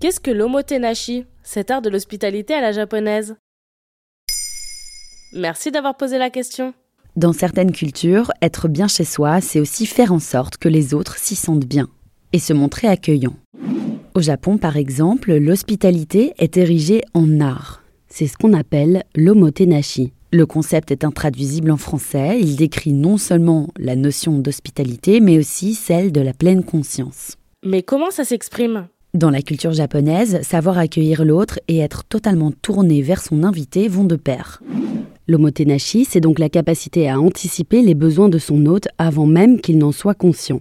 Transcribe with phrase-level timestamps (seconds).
[0.00, 3.34] Qu'est-ce que l'omotenashi, cet art de l'hospitalité à la japonaise
[5.32, 6.72] Merci d'avoir posé la question.
[7.16, 11.18] Dans certaines cultures, être bien chez soi, c'est aussi faire en sorte que les autres
[11.18, 11.88] s'y sentent bien
[12.32, 13.34] et se montrer accueillant.
[14.14, 17.82] Au Japon, par exemple, l'hospitalité est érigée en art.
[18.06, 20.12] C'est ce qu'on appelle l'omotenashi.
[20.30, 25.74] Le concept est intraduisible en français, il décrit non seulement la notion d'hospitalité, mais aussi
[25.74, 27.34] celle de la pleine conscience.
[27.64, 28.86] Mais comment ça s'exprime?
[29.14, 34.04] Dans la culture japonaise, savoir accueillir l'autre et être totalement tourné vers son invité vont
[34.04, 34.62] de pair.
[35.26, 39.78] L'omotenashi, c'est donc la capacité à anticiper les besoins de son hôte avant même qu'il
[39.78, 40.60] n'en soit conscient.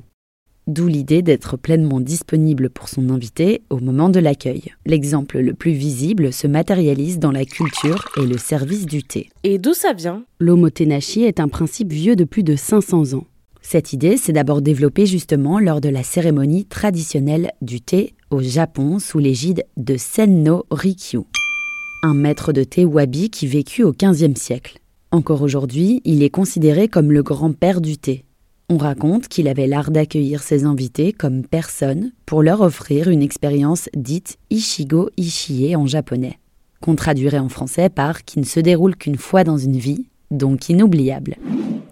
[0.66, 4.73] D'où l'idée d'être pleinement disponible pour son invité au moment de l'accueil.
[4.86, 9.30] L'exemple le plus visible se matérialise dans la culture et le service du thé.
[9.44, 10.23] Et d'où ça vient?
[10.39, 13.26] L'omotenashi est un principe vieux de plus de 500 ans.
[13.61, 19.00] Cette idée s'est d'abord développée justement lors de la cérémonie traditionnelle du thé au Japon
[19.00, 21.22] sous l'égide de Senno Rikyu,
[22.03, 24.80] un maître de thé wabi qui vécut au XVe siècle.
[25.11, 28.25] Encore aujourd'hui, il est considéré comme le grand-père du thé.
[28.70, 33.88] On raconte qu'il avait l'art d'accueillir ses invités comme personne pour leur offrir une expérience
[33.95, 36.38] dite Ishigo Ishie en japonais,
[36.81, 40.67] qu'on traduirait en français par qui ne se déroule qu'une fois dans une vie, donc
[40.67, 41.38] inoubliable.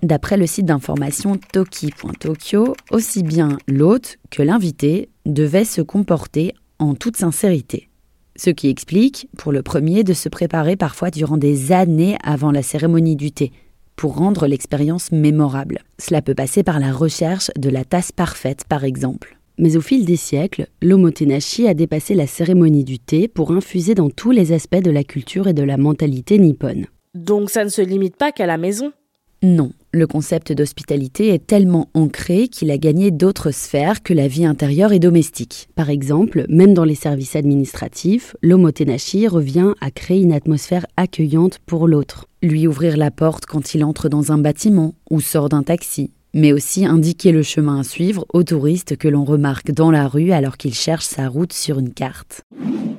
[0.06, 7.18] D'après le site d'information toki.tokyo, aussi bien l'hôte que l'invité devaient se comporter en toute
[7.18, 7.90] sincérité.
[8.36, 12.62] Ce qui explique, pour le premier, de se préparer parfois durant des années avant la
[12.62, 13.52] cérémonie du thé,
[13.96, 15.80] pour rendre l'expérience mémorable.
[15.98, 19.40] Cela peut passer par la recherche de la tasse parfaite, par exemple.
[19.58, 24.12] Mais au fil des siècles, l'omotenashi a dépassé la cérémonie du thé pour infuser dans
[24.12, 26.86] tous les aspects de la culture et de la mentalité nippone.
[27.16, 28.92] Donc ça ne se limite pas qu'à la maison?
[29.44, 34.46] Non, le concept d'hospitalité est tellement ancré qu'il a gagné d'autres sphères que la vie
[34.46, 35.70] intérieure et domestique.
[35.76, 41.88] Par exemple, même dans les services administratifs, l'omotenashi revient à créer une atmosphère accueillante pour
[41.88, 42.26] l'autre.
[42.44, 46.52] Lui ouvrir la porte quand il entre dans un bâtiment ou sort d'un taxi, mais
[46.52, 50.58] aussi indiquer le chemin à suivre aux touristes que l'on remarque dans la rue alors
[50.58, 52.42] qu'il cherche sa route sur une carte.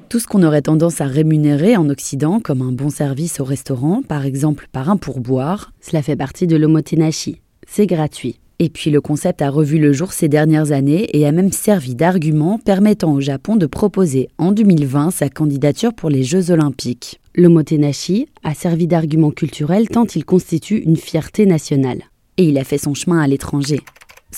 [0.08, 4.02] Tout ce qu'on aurait tendance à rémunérer en Occident, comme un bon service au restaurant,
[4.06, 7.40] par exemple par un pourboire, cela fait partie de l'omotenashi.
[7.66, 8.38] C'est gratuit.
[8.60, 11.96] Et puis le concept a revu le jour ces dernières années et a même servi
[11.96, 17.20] d'argument permettant au Japon de proposer en 2020 sa candidature pour les Jeux olympiques.
[17.34, 22.04] L'omotenashi a servi d'argument culturel tant il constitue une fierté nationale.
[22.38, 23.80] Et il a fait son chemin à l'étranger.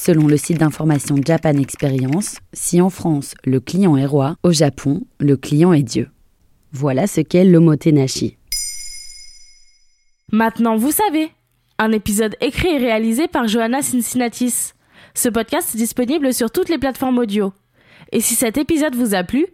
[0.01, 5.03] Selon le site d'information Japan Experience, si en France le client est roi, au Japon
[5.19, 6.09] le client est Dieu.
[6.71, 8.37] Voilà ce qu'est l'omotenashi.
[10.31, 11.33] Maintenant vous savez
[11.79, 14.73] Un épisode écrit et réalisé par Johanna Cincinnatis.
[15.15, 17.53] Ce podcast est disponible sur toutes les plateformes audio.
[18.13, 19.47] Et si cet épisode vous a plu,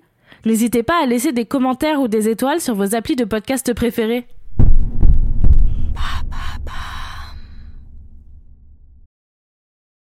[0.44, 4.27] n'hésitez pas à laisser des commentaires ou des étoiles sur vos applis de podcast préférés.